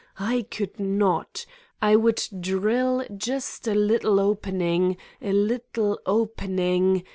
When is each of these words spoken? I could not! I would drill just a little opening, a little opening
I 0.17 0.47
could 0.49 0.79
not! 0.79 1.45
I 1.79 1.95
would 1.95 2.23
drill 2.39 3.05
just 3.15 3.67
a 3.67 3.75
little 3.75 4.19
opening, 4.19 4.97
a 5.21 5.31
little 5.31 5.99
opening 6.07 7.03